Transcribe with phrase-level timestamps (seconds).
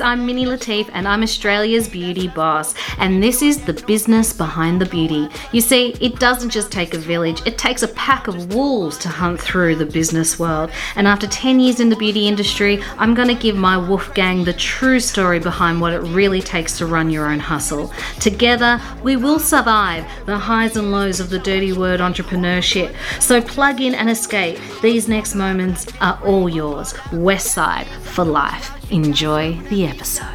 [0.00, 2.74] I'm Mini Latif and I'm Australia's beauty boss.
[2.98, 5.28] And this is the business behind the beauty.
[5.52, 9.08] You see, it doesn't just take a village, it takes a pack of wolves to
[9.08, 10.70] hunt through the business world.
[10.96, 14.44] And after 10 years in the beauty industry, I'm going to give my wolf gang
[14.44, 17.92] the true story behind what it really takes to run your own hustle.
[18.20, 22.94] Together, we will survive the highs and lows of the dirty word entrepreneurship.
[23.20, 24.58] So plug in and escape.
[24.82, 26.94] These next moments are all yours.
[27.12, 28.79] West Side for life.
[28.90, 30.26] Enjoy the episode.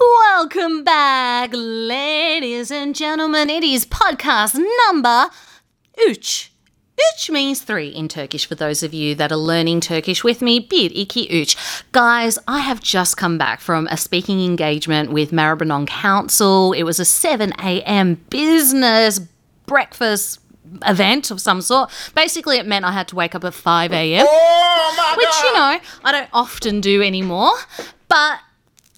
[0.00, 3.50] Welcome back, ladies and gentlemen.
[3.50, 5.28] It is podcast number
[6.08, 6.48] üç.
[6.96, 10.58] Üç means three in Turkish for those of you that are learning Turkish with me.
[10.58, 11.56] Bir, iki, üç.
[11.92, 16.72] Guys, I have just come back from a speaking engagement with Maribyrnong Council.
[16.72, 18.14] It was a 7 a.m.
[18.30, 19.20] business
[19.66, 20.40] breakfast
[20.86, 21.90] event of some sort.
[22.14, 24.26] Basically, it meant I had to wake up at 5 a.m.
[24.28, 27.52] Oh, Oh which, you know, I don't often do anymore.
[28.08, 28.40] But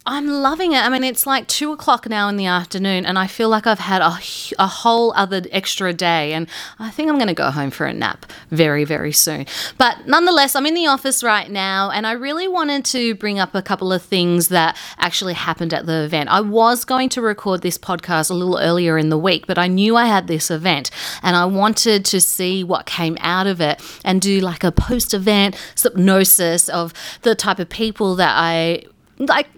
[0.09, 0.79] I'm loving it.
[0.79, 3.81] I mean, it's like two o'clock now in the afternoon, and I feel like I've
[3.81, 4.19] had a,
[4.57, 6.47] a whole other extra day, and
[6.79, 9.47] I think I'm going to go home for a nap very, very soon.
[9.79, 13.53] But nonetheless, I'm in the office right now, and I really wanted to bring up
[13.53, 16.29] a couple of things that actually happened at the event.
[16.31, 19.67] I was going to record this podcast a little earlier in the week, but I
[19.67, 23.83] knew I had this event, and I wanted to see what came out of it
[24.05, 28.85] and do like a post event hypnosis of the type of people that I
[29.19, 29.48] like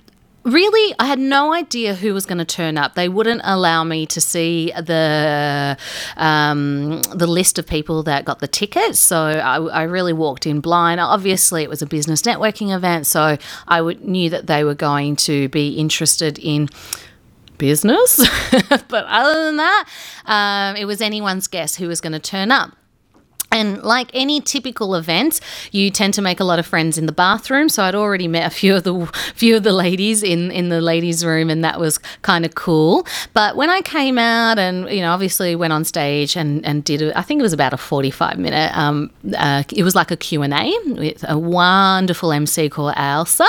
[0.48, 2.94] really i had no idea who was going to turn up.
[2.94, 5.76] They wouldn't allow me to see the
[6.16, 10.60] um, the list of people that got the tickets so I, I, really walked in
[10.60, 11.00] blind.
[11.00, 15.16] Obviously it was a business networking event so i would, knew that they were going
[15.16, 16.68] to be interested in
[17.58, 18.26] business.
[18.88, 19.88] But other than that
[20.24, 22.77] um, it was anyone's guess who was going to turn up
[23.50, 25.40] and like any typical event,
[25.72, 27.68] you tend to make a lot of friends in the bathroom.
[27.68, 30.80] So I'd already met a few of the few of the ladies in in the
[30.80, 33.06] ladies' room, and that was kind of cool.
[33.32, 37.12] But when I came out, and you know, obviously went on stage and and did,
[37.12, 38.76] I think it was about a forty five minute.
[38.76, 43.46] Um, uh, it was like a Q and A with a wonderful MC called Elsa.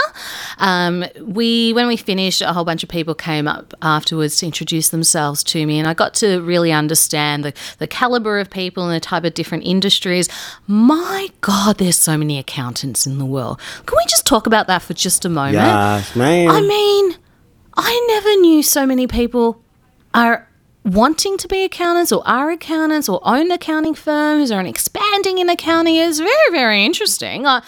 [0.59, 4.89] Um, we when we finished, a whole bunch of people came up afterwards to introduce
[4.89, 8.95] themselves to me, and I got to really understand the the caliber of people and
[8.95, 10.29] the type of different industries industries.
[10.67, 13.59] My God, there's so many accountants in the world.
[13.87, 15.55] Can we just talk about that for just a moment?
[15.55, 16.47] Yes, man.
[16.47, 17.15] I mean,
[17.75, 19.59] I never knew so many people
[20.13, 20.47] are
[20.85, 25.49] wanting to be accountants or are accountants or own accounting firms or an expanding in
[25.49, 27.61] accounting is very very interesting uh,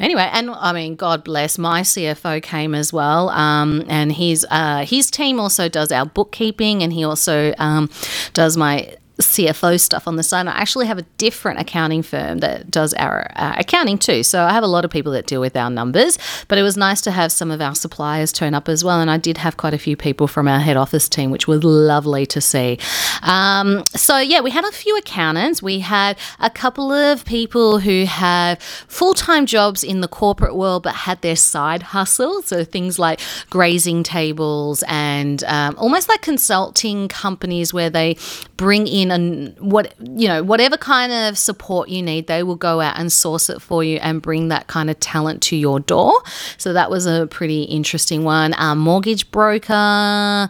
[0.00, 4.84] anyway and i mean god bless my cfo came as well um, and his uh,
[4.84, 7.88] his team also does our bookkeeping and he also um,
[8.34, 10.46] does my CFO stuff on the side.
[10.46, 14.22] I actually have a different accounting firm that does our uh, accounting too.
[14.22, 16.18] So I have a lot of people that deal with our numbers,
[16.48, 19.00] but it was nice to have some of our suppliers turn up as well.
[19.00, 21.64] And I did have quite a few people from our head office team, which was
[21.64, 22.78] lovely to see.
[23.22, 25.62] Um, so yeah, we had a few accountants.
[25.62, 30.82] We had a couple of people who have full time jobs in the corporate world,
[30.82, 32.42] but had their side hustle.
[32.42, 38.16] So things like grazing tables and um, almost like consulting companies where they
[38.56, 42.80] bring in and what you know whatever kind of support you need they will go
[42.80, 46.12] out and source it for you and bring that kind of talent to your door
[46.58, 50.48] so that was a pretty interesting one mortgage broker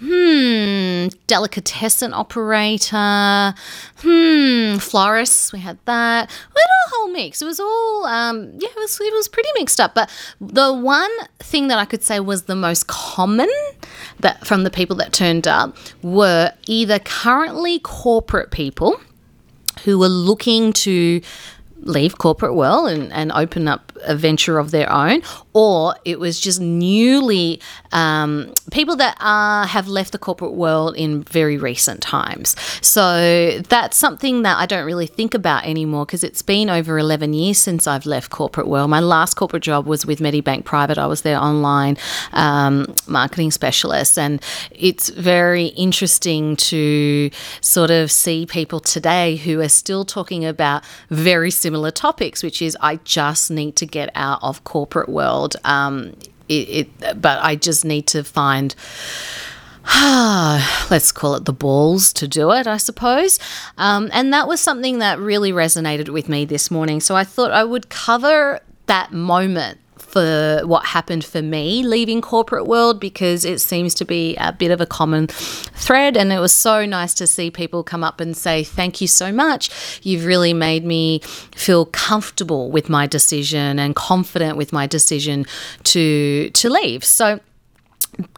[0.00, 3.54] hmm, delicatessen operator,
[3.98, 5.52] hmm, florists.
[5.52, 6.30] We had that.
[6.54, 7.42] We had a whole mix.
[7.42, 9.94] It was all, um, yeah, it was it was pretty mixed up.
[9.94, 10.10] But
[10.40, 13.50] the one thing that I could say was the most common
[14.22, 19.00] that from the people that turned up were either currently corporate people
[19.84, 21.20] who were looking to
[21.82, 26.40] leave corporate world and, and open up a venture of their own, or it was
[26.40, 27.60] just newly
[27.92, 32.56] um, people that are, have left the corporate world in very recent times.
[32.80, 37.34] So that's something that I don't really think about anymore because it's been over 11
[37.34, 38.90] years since I've left corporate world.
[38.90, 40.98] My last corporate job was with Medibank Private.
[40.98, 41.96] I was their online
[42.32, 47.30] um, marketing specialist, and it's very interesting to
[47.60, 52.76] sort of see people today who are still talking about very similar topics, which is
[52.80, 55.56] I just need to get out of corporate world.
[55.64, 56.14] Um,
[56.48, 58.74] it, it, but I just need to find.
[60.90, 63.38] let's call it the balls to do it, I suppose.
[63.78, 67.00] Um, and that was something that really resonated with me this morning.
[67.00, 69.79] So I thought I would cover that moment
[70.10, 74.70] for what happened for me leaving corporate world because it seems to be a bit
[74.70, 78.36] of a common thread and it was so nice to see people come up and
[78.36, 80.00] say thank you so much.
[80.02, 81.20] You've really made me
[81.54, 85.46] feel comfortable with my decision and confident with my decision
[85.84, 87.04] to to leave.
[87.04, 87.40] So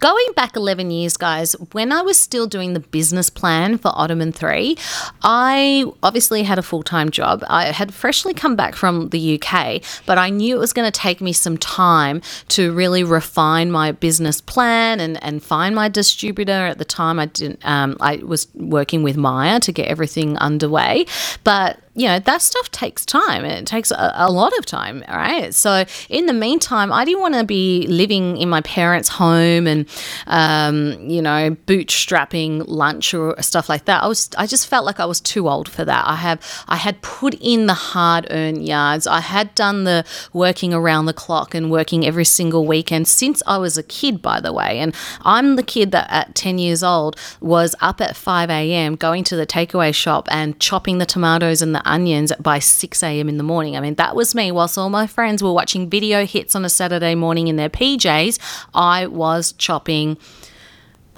[0.01, 4.33] Going back 11 years, guys, when I was still doing the business plan for Ottoman
[4.33, 4.77] 3,
[5.23, 7.45] I obviously had a full time job.
[7.49, 10.99] I had freshly come back from the UK, but I knew it was going to
[10.99, 16.53] take me some time to really refine my business plan and, and find my distributor.
[16.53, 17.65] At the time, I didn't.
[17.65, 21.07] Um, I was working with Myer to get everything underway,
[21.45, 23.45] but you know, that stuff takes time.
[23.45, 25.55] It takes a, a, lot of time, right?
[25.55, 29.87] So, in the meantime, I didn't want to be living in my parents' home and,
[30.27, 34.03] um, you know, bootstrapping lunch or stuff like that.
[34.03, 36.07] I was, I just felt like I was too old for that.
[36.07, 39.07] I have, I had put in the hard-earned yards.
[39.07, 43.59] I had done the working around the clock and working every single weekend since I
[43.59, 44.79] was a kid, by the way.
[44.79, 48.97] And I'm the kid that at 10 years old was up at 5 a.m.
[48.97, 53.29] going to the takeaway shop and chopping the tomatoes and the onions by 6 a.m.
[53.29, 53.77] in the morning.
[53.77, 54.51] I mean, that was me.
[54.51, 58.39] Whilst all my friends were watching video hits on a Saturday morning in their PJs,
[58.75, 60.17] I was chopping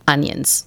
[0.06, 0.66] onions.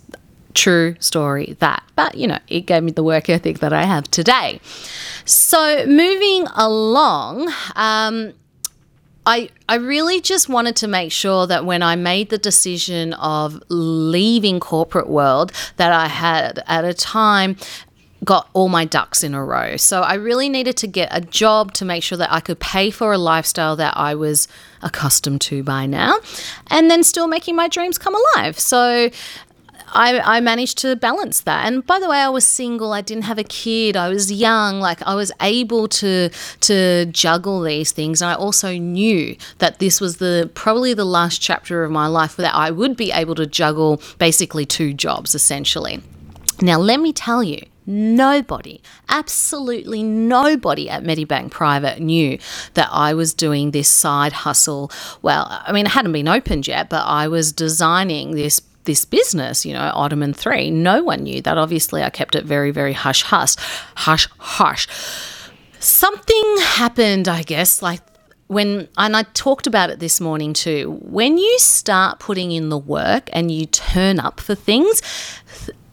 [0.53, 1.83] True story, that.
[1.95, 4.59] But, you know, it gave me the work ethic that I have today.
[5.25, 8.33] So, moving along, um,
[9.27, 13.61] I, I really just wanted to make sure that when I made the decision of
[13.67, 17.57] leaving corporate world that I had at a time
[18.23, 19.77] got all my ducks in a row.
[19.77, 22.89] So I really needed to get a job to make sure that I could pay
[22.89, 24.47] for a lifestyle that I was
[24.81, 26.19] accustomed to by now
[26.67, 28.59] and then still making my dreams come alive.
[28.59, 29.09] So
[29.89, 31.65] I, I managed to balance that.
[31.65, 32.91] And by the way, I was single.
[32.91, 33.95] I didn't have a kid.
[33.95, 34.79] I was young.
[34.79, 36.29] Like I was able to
[36.61, 38.21] to juggle these things.
[38.21, 42.35] And I also knew that this was the probably the last chapter of my life
[42.37, 46.01] that I would be able to juggle basically two jobs essentially.
[46.59, 52.37] Now, let me tell you, Nobody, absolutely nobody at Medibank Private knew
[52.73, 54.91] that I was doing this side hustle.
[55.21, 59.65] Well, I mean, it hadn't been opened yet, but I was designing this this business,
[59.65, 60.71] you know, Ottoman 3.
[60.71, 61.57] No one knew that.
[61.57, 63.55] Obviously, I kept it very, very hush hush,
[63.95, 64.87] hush hush.
[65.79, 68.01] Something happened, I guess, like
[68.47, 70.99] when and I talked about it this morning too.
[71.01, 75.01] When you start putting in the work and you turn up for things,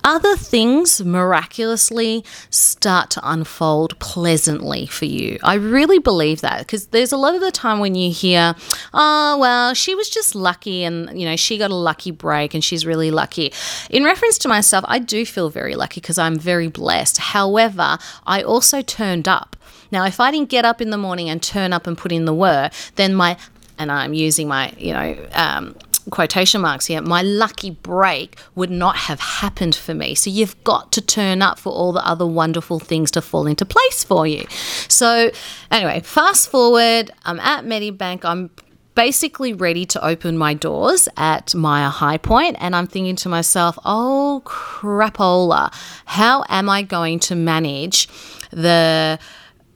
[0.05, 5.39] other things miraculously start to unfold pleasantly for you.
[5.43, 8.55] I really believe that because there's a lot of the time when you hear,
[8.93, 12.63] oh, well, she was just lucky and, you know, she got a lucky break and
[12.63, 13.53] she's really lucky.
[13.91, 17.19] In reference to myself, I do feel very lucky because I'm very blessed.
[17.19, 19.57] However, I also turned up.
[19.91, 22.25] Now, if I didn't get up in the morning and turn up and put in
[22.25, 23.37] the work, then my
[23.79, 25.77] and I'm using my, you know, um,
[26.11, 30.15] quotation marks here, my lucky break would not have happened for me.
[30.15, 33.65] So you've got to turn up for all the other wonderful things to fall into
[33.65, 34.47] place for you.
[34.89, 35.31] So,
[35.71, 38.25] anyway, fast forward, I'm at Medibank.
[38.25, 38.51] I'm
[38.95, 43.79] basically ready to open my doors at Myer High Point, and I'm thinking to myself,
[43.85, 45.75] oh crapola,
[46.05, 48.09] how am I going to manage
[48.51, 49.19] the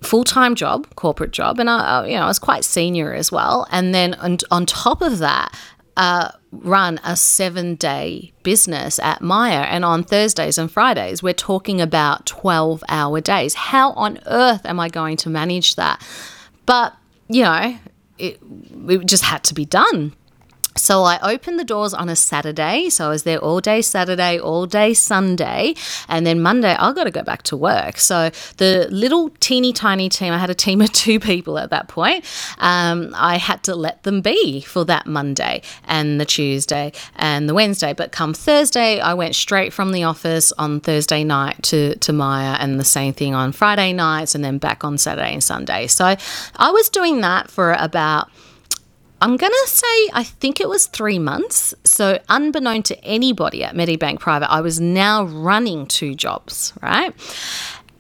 [0.02, 3.66] full-time job, corporate job, and I, you know, I was quite senior as well.
[3.72, 5.52] And then on, on top of that,
[5.98, 9.64] uh, run a seven day business at Myer.
[9.64, 13.54] And on Thursdays and Fridays, we're talking about 12 hour days.
[13.54, 16.00] How on earth am I going to manage that?
[16.66, 16.94] But,
[17.28, 17.76] you know,
[18.16, 18.40] it,
[18.88, 20.14] it just had to be done.
[20.78, 22.88] So I opened the doors on a Saturday.
[22.90, 25.74] So I was there all day Saturday, all day Sunday.
[26.08, 27.98] And then Monday, I got to go back to work.
[27.98, 31.88] So the little teeny tiny team, I had a team of two people at that
[31.88, 32.24] point.
[32.58, 37.54] Um, I had to let them be for that Monday and the Tuesday and the
[37.54, 37.92] Wednesday.
[37.92, 42.56] But come Thursday, I went straight from the office on Thursday night to, to Myer
[42.60, 45.86] and the same thing on Friday nights and then back on Saturday and Sunday.
[45.86, 46.16] So
[46.56, 48.30] I was doing that for about
[49.20, 51.74] I'm going to say, I think it was three months.
[51.84, 57.12] So, unbeknown to anybody at Medibank Private, I was now running two jobs, right?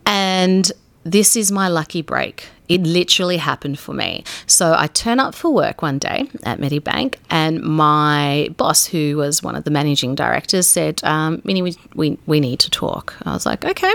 [0.06, 0.70] And
[1.04, 2.46] this is my lucky break.
[2.68, 4.24] It literally happened for me.
[4.46, 9.42] So I turn up for work one day at Medibank, and my boss, who was
[9.42, 13.14] one of the managing directors, said, um, Mini, we, we, we need to talk.
[13.24, 13.94] I was like, okay.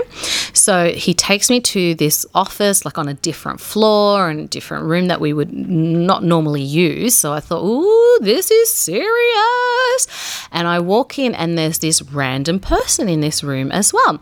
[0.52, 5.06] So he takes me to this office, like on a different floor and different room
[5.06, 7.14] that we would not normally use.
[7.14, 10.48] So I thought, ooh, this is serious.
[10.50, 14.20] And I walk in, and there's this random person in this room as well.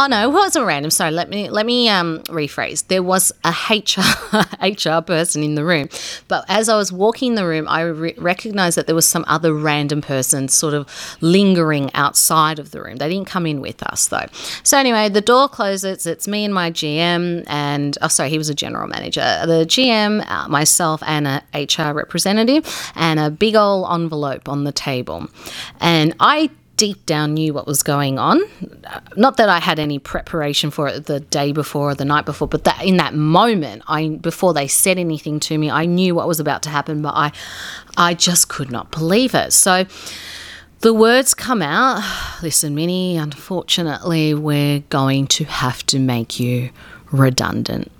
[0.00, 0.92] Oh no, it wasn't random.
[0.92, 2.86] Sorry, let me let me um, rephrase.
[2.86, 4.00] There was a HR
[4.64, 5.88] HR person in the room,
[6.28, 9.52] but as I was walking the room, I re- recognized that there was some other
[9.52, 10.86] random person sort of
[11.20, 12.96] lingering outside of the room.
[12.96, 14.26] They didn't come in with us though.
[14.62, 16.06] So anyway, the door closes.
[16.06, 19.22] It's me and my GM, and oh sorry, he was a general manager.
[19.46, 24.70] The GM, uh, myself, and a HR representative, and a big old envelope on the
[24.70, 25.26] table,
[25.80, 28.40] and I deep down knew what was going on.
[29.16, 32.48] Not that I had any preparation for it the day before or the night before,
[32.48, 36.26] but that in that moment, I before they said anything to me, I knew what
[36.26, 37.32] was about to happen, but I
[37.98, 39.52] I just could not believe it.
[39.52, 39.84] So
[40.80, 42.02] the words come out,
[42.42, 46.70] listen, Mini, unfortunately, we're going to have to make you
[47.10, 47.90] redundant.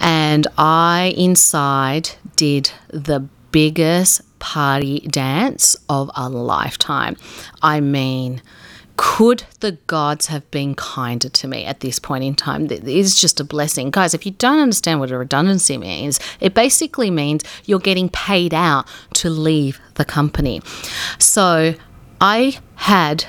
[0.00, 3.20] And I inside did the
[3.52, 7.16] biggest party dance of a lifetime.
[7.62, 8.42] I mean,
[8.96, 12.66] could the gods have been kinder to me at this point in time?
[12.66, 13.90] It is just a blessing.
[13.90, 18.54] Guys, if you don't understand what a redundancy means, it basically means you're getting paid
[18.54, 20.62] out to leave the company.
[21.18, 21.74] So
[22.20, 23.26] I had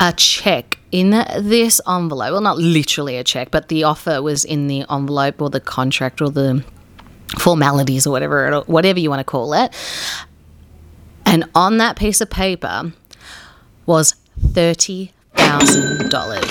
[0.00, 2.32] a check in this envelope.
[2.32, 6.20] Well, not literally a check, but the offer was in the envelope or the contract
[6.20, 6.64] or the
[7.38, 9.74] formalities or whatever whatever you want to call it.
[11.26, 12.92] And on that piece of paper
[13.86, 14.14] was
[14.52, 16.48] thirty thousand dollars.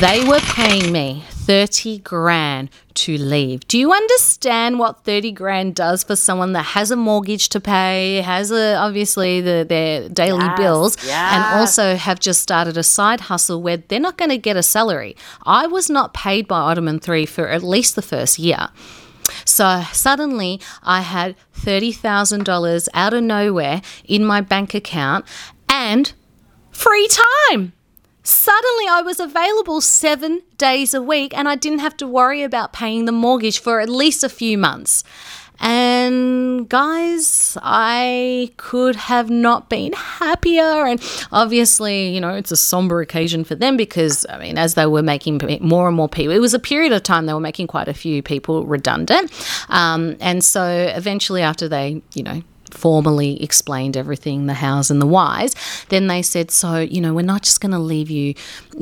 [0.00, 3.66] They were paying me 30 grand to leave.
[3.66, 8.20] Do you understand what 30 grand does for someone that has a mortgage to pay,
[8.20, 11.34] has a, obviously the, their daily yes, bills, yes.
[11.34, 14.62] and also have just started a side hustle where they're not going to get a
[14.62, 15.16] salary?
[15.44, 18.68] I was not paid by Ottoman 3 for at least the first year.
[19.44, 25.24] So suddenly I had $30,000 out of nowhere in my bank account
[25.68, 26.12] and
[26.70, 27.08] free
[27.50, 27.72] time.
[28.22, 32.74] Suddenly I was available seven days a week and I didn't have to worry about
[32.74, 35.02] paying the mortgage for at least a few months.
[35.60, 40.86] And guys, I could have not been happier.
[40.86, 44.86] And obviously, you know, it's a somber occasion for them because, I mean, as they
[44.86, 47.66] were making more and more people, it was a period of time they were making
[47.66, 49.32] quite a few people redundant.
[49.68, 52.42] Um, and so eventually, after they, you know,
[52.74, 55.54] formally explained everything the hows and the whys
[55.88, 58.34] then they said so you know we're not just going to leave you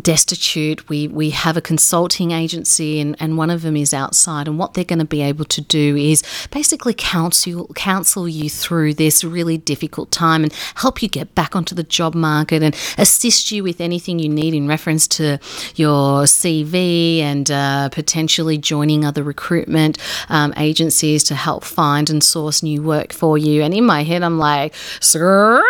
[0.03, 0.89] destitute.
[0.89, 4.75] We we have a consulting agency and, and one of them is outside and what
[4.75, 9.59] they're going to be able to do is basically counsel counsel you through this really
[9.59, 13.81] difficult time and help you get back onto the job market and assist you with
[13.81, 15.39] anything you need in reference to
[15.75, 22.63] your CV and uh, potentially joining other recruitment um, agencies to help find and source
[22.63, 25.63] new work for you and in my head, I'm like, screw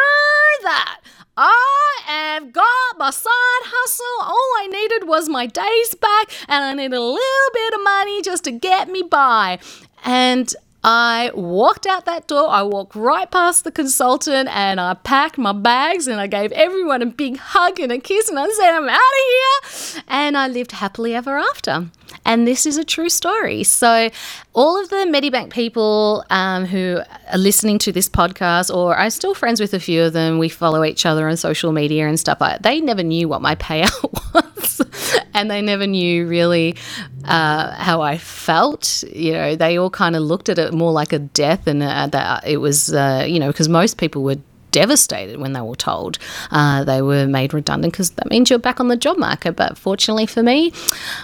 [0.62, 1.00] that.
[1.36, 4.22] I have got my side hustle.
[4.22, 8.22] All I needed was my days back, and I needed a little bit of money
[8.22, 9.58] just to get me by.
[10.04, 10.54] And
[10.88, 15.52] I walked out that door, I walked right past the consultant and I packed my
[15.52, 18.88] bags and I gave everyone a big hug and a kiss and I said, I'm
[18.88, 20.04] out of here.
[20.06, 21.88] And I lived happily ever after.
[22.24, 23.64] And this is a true story.
[23.64, 24.10] So,
[24.52, 27.00] all of the Medibank people um, who
[27.32, 30.48] are listening to this podcast, or I'm still friends with a few of them, we
[30.48, 33.54] follow each other on social media and stuff like that, they never knew what my
[33.56, 34.45] payout was.
[35.34, 36.76] and they never knew really
[37.24, 39.04] uh, how I felt.
[39.12, 42.06] You know, they all kind of looked at it more like a death, and uh,
[42.08, 44.36] that it was, uh, you know, because most people were
[44.72, 46.18] devastated when they were told
[46.50, 49.56] uh, they were made redundant because that means you're back on the job market.
[49.56, 50.72] But fortunately for me,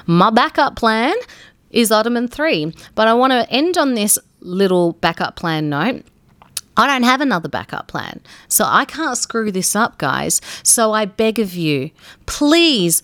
[0.07, 1.15] my backup plan
[1.71, 2.73] is Ottoman 3.
[2.95, 6.05] But I want to end on this little backup plan note.
[6.77, 8.21] I don't have another backup plan.
[8.49, 10.41] So I can't screw this up, guys.
[10.63, 11.91] So I beg of you,
[12.25, 13.03] please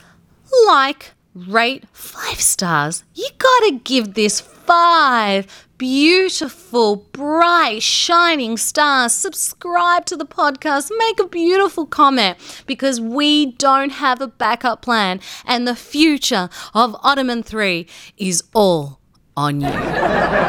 [0.66, 3.04] like, rate five stars.
[3.14, 5.46] You gotta give this five
[5.78, 9.12] beautiful, bright, shining stars.
[9.12, 10.90] Subscribe to the podcast.
[10.98, 12.36] Make a beautiful comment
[12.66, 17.86] because we don't have a backup plan, and the future of Ottoman 3
[18.16, 18.97] is all
[19.38, 19.68] on you.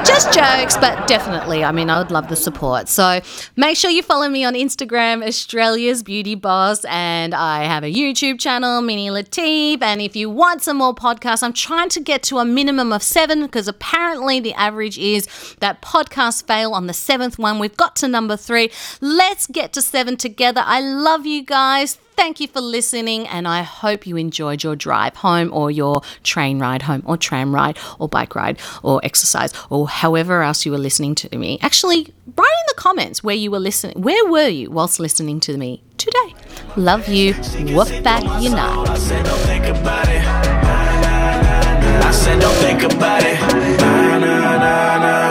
[0.03, 2.89] Just jokes, but definitely, I mean, I would love the support.
[2.89, 3.22] So
[3.55, 8.39] make sure you follow me on Instagram, Australia's Beauty Boss, and I have a YouTube
[8.39, 9.84] channel, Mini Latif.
[9.84, 13.03] And if you want some more podcasts, I'm trying to get to a minimum of
[13.03, 15.27] seven because apparently the average is
[15.60, 17.60] that podcasts fail on the seventh one.
[17.60, 18.72] We've got to number three.
[19.01, 20.63] Let's get to seven together.
[20.65, 22.00] I love you guys.
[22.19, 26.59] Thank you for listening, and I hope you enjoyed your drive home or your train
[26.59, 30.77] ride home or tram ride or bike ride or exercise or however else you were
[30.77, 31.59] listening to me.
[31.61, 34.01] Actually, write in the comments where you were listening.
[34.01, 36.35] Where were you whilst listening to me today?
[36.75, 37.35] Love you.
[37.73, 38.89] Woof back unite.
[38.89, 40.21] I said don't think about it.
[42.03, 43.39] I said don't think about it.
[43.79, 45.28] Nah, nah, nah,